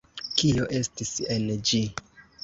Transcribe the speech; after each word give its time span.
Kio 0.41 0.63
estis 0.79 1.11
en 1.35 1.45
ĝi? 1.73 1.83